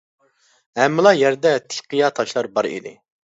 [0.79, 2.95] ھەممىلا يەردە تىك قىيا تاشلار بار ئىدى.